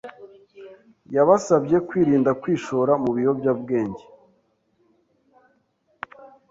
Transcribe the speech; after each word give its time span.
yabasabye 1.15 1.75
kwirinda 1.87 2.31
kwishora 2.41 2.93
mu 3.03 3.09
biyobyabwenge, 3.15 4.05